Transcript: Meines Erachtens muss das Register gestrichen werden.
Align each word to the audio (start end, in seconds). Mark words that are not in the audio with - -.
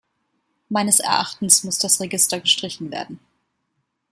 Meines 0.67 0.99
Erachtens 0.99 1.63
muss 1.63 1.77
das 1.77 1.99
Register 2.01 2.39
gestrichen 2.39 2.89
werden. 2.89 3.19